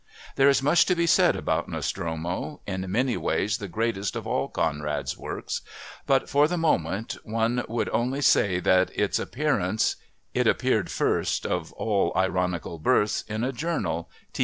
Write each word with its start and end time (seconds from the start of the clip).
There 0.35 0.49
is 0.49 0.63
much 0.63 0.85
to 0.87 0.95
be 0.95 1.05
said 1.05 1.35
about 1.35 1.69
Nostromo, 1.69 2.59
in 2.65 2.91
many 2.91 3.15
ways 3.17 3.59
the 3.59 3.67
greatest 3.67 4.15
of 4.15 4.25
all 4.25 4.47
Conrad's 4.47 5.15
works, 5.15 5.61
but, 6.07 6.27
for 6.27 6.47
the 6.47 6.57
moment, 6.57 7.17
one 7.23 7.63
would 7.69 7.87
only 7.89 8.21
say 8.21 8.59
that 8.61 8.89
its 8.97 9.19
appearance 9.19 9.97
(it 10.33 10.47
appeared 10.47 10.89
first, 10.89 11.45
of 11.45 11.71
all 11.73 12.11
ironical 12.15 12.79
births, 12.79 13.21
in 13.27 13.43
a 13.43 13.51
journal 13.53 14.09
_T.P.' 14.33 14.39